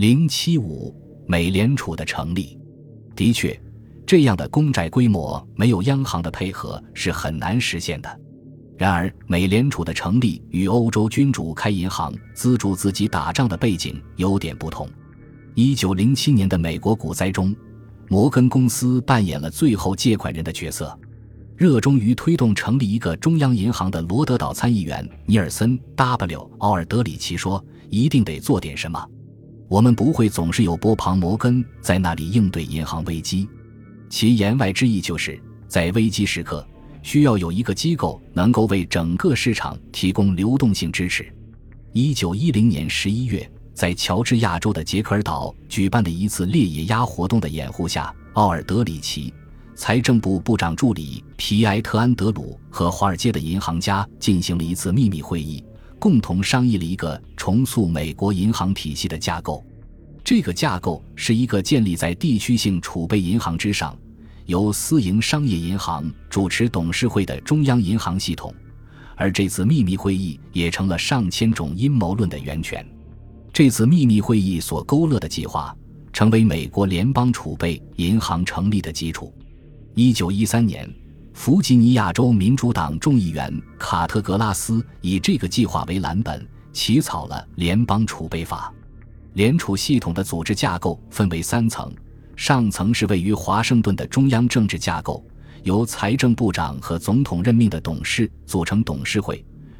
[0.00, 0.96] 零七五，
[1.26, 2.58] 美联储的成立，
[3.14, 3.60] 的确，
[4.06, 8.20] 这样的公债规模没有央行的配合是很难实现的。
[8.78, 14.88] 然而，美联储的成立与欧洲君主开银行资助自己打仗的背景有点不同。
[15.54, 17.54] 一九零七年的美国股灾中，
[18.08, 20.98] 摩根公司扮演了最后借款人的角色。
[21.58, 29.06] 热衷于推动成立一个中央银行的罗德岛参议员尼尔森 ·W· 奥尔德里奇说：“一定得做点什么。
[29.70, 33.48] 我们不会总是有波旁摩根在那里应对银行危机。”
[34.10, 36.66] 其言外之意就是在危机时刻。
[37.02, 41.32] 需要有一个机构能够为整个市场提供流动性支持。
[41.94, 49.32] 一九一零年十一月，在乔治亚州的杰克尔岛举办的一次猎野鸭活动的掩护下，奥尔德里奇、
[49.74, 55.64] 财政部部长助理皮埃特安德鲁和华尔街的银行家进行了一次秘密会议，
[56.00, 59.62] 共同商议了一个重塑美国银行体系的架构。
[60.24, 63.96] 这个架构是一个建立在地区性储备银行之上。
[64.46, 68.52] 由私营商业银行主持董事会的中央银行系统，
[69.14, 72.84] 而这次秘密会议也成了上千种阴谋论的源泉。
[73.52, 75.76] 这次秘密会议所勾勒的计划，
[76.12, 79.32] 成为美国联邦储备银行成立的基础。
[79.94, 80.88] 一九一三年，
[81.32, 88.72] 弗吉尼亚州民主党众议员卡特格拉斯以这个计划为蓝本，起草了联邦储备法。
[89.34, 91.92] 联储系统的组织架构分为三层。
[92.36, 95.24] 上层是位于华盛顿的中央政治架构，
[95.62, 99.36] 由财政部长和总统任命的董事组成董事会；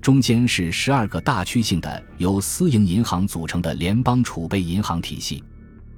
[0.00, 5.42] 中间是十二个大区性的由私营银行组成的联邦储备银行体系，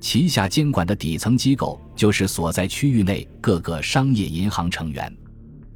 [0.00, 5.14] 旗下监管的底层机构就是所在区域内各个商业银行成员。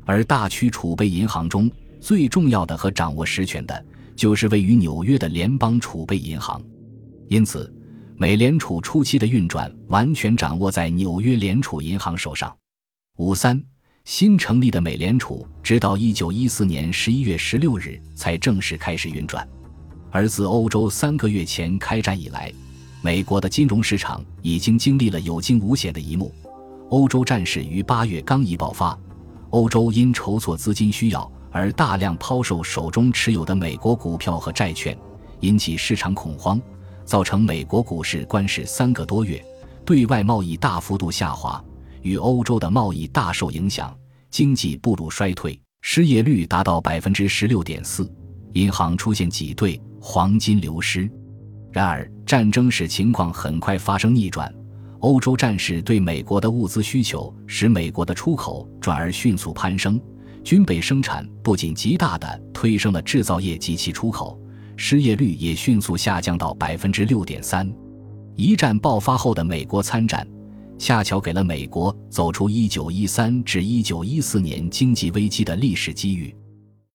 [0.04, 3.84] 而大区储备银行中最重要的和掌握实权的，
[4.16, 6.62] 就是位于纽约的联邦储备银行，
[7.28, 7.72] 因此。
[8.14, 12.54] 美联储初期的运转完全掌握在纽约联储银行手上。
[13.16, 13.60] 五三，
[14.04, 19.48] 新成立的美联储直到一九一四年十一月十六日才正式开始运转。
[20.12, 22.52] 而自欧洲三个月前开战以来，
[23.00, 26.32] 美国的金融市场已经经历了有惊无险的一幕。
[26.90, 28.96] 欧洲战事于八月刚一爆发，
[29.52, 34.96] 欧洲因筹措资金需要而大量抛售手中持有的美国股票和债券，
[35.40, 36.60] 引起市场恐慌。
[37.04, 39.44] 造成美国股市关市三个多月，
[39.84, 41.62] 对外贸易大幅度下滑，
[42.00, 43.94] 与欧洲的贸易大受影响，
[44.30, 48.10] 经济步入衰退，失业率达到百分之十六点四，
[48.52, 51.10] 银行出现挤兑，黄金流失。
[51.72, 54.50] 然而，战争使情况很快发生逆转，
[55.02, 60.00] 欧洲战事对美国的物资需求使美国的出口转而迅速攀升，
[60.44, 64.40] 军备生产不仅极大的推升了制造业及其出口。
[64.76, 67.68] 失业率也迅速下降到百分之六点三。
[68.36, 70.24] 一战爆发后的美国参战，
[70.78, 76.32] 恰巧给了美国走出一九一三至一九一四年经济危机的历史机遇。